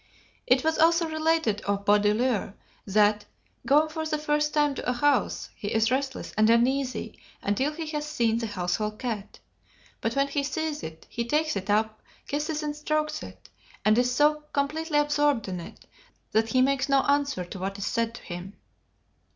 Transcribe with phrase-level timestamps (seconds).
[0.47, 2.55] It was also related of Baudelaire
[2.87, 3.25] that,
[3.67, 7.85] "going for the first time to a house, he is restless and uneasy until he
[7.89, 9.37] has seen the household cat.
[10.01, 13.47] But when he sees it, he takes it up, kisses and strokes it,
[13.85, 15.85] and is so completely absorbed in it,
[16.31, 18.53] that he makes no answer to what is said to him."